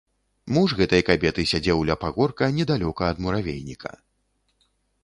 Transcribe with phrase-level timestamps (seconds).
[0.55, 3.97] Муж гэтай кабеты сядзеў ля пагорка недалёка ад муравейніка.